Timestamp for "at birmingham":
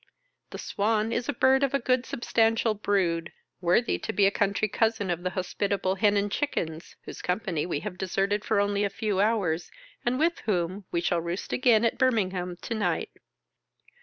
11.85-12.57